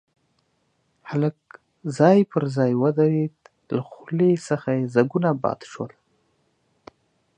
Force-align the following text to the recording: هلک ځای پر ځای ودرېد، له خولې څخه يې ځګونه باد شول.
هلک 1.09 1.37
ځای 1.97 2.19
پر 2.31 2.43
ځای 2.55 2.71
ودرېد، 2.81 3.37
له 3.75 3.81
خولې 3.89 4.31
څخه 4.47 4.69
يې 4.77 4.83
ځګونه 4.95 5.29
باد 5.43 5.59
شول. 5.71 5.91